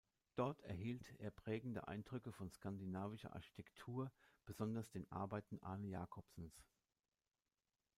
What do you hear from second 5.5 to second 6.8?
Arne Jacobsens.